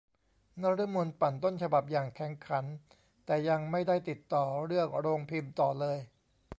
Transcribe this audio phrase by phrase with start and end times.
[0.61, 2.65] นฤมลปั่นต้นฉบับอย่างแข็งขัน
[3.25, 5.97] แต่ยังไม่ได้ติดต่อเรื่องโรงพิมพ์ต่อเลย